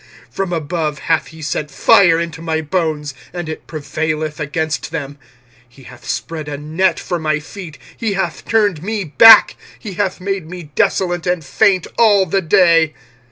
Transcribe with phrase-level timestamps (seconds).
[0.29, 5.19] 25:001:013 From above hath he sent fire into my bones, and it prevaileth against them:
[5.69, 10.19] he hath spread a net for my feet, he hath turned me back: he hath
[10.19, 12.95] made me desolate and faint all the day.